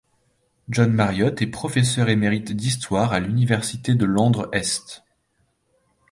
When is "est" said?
1.43-1.51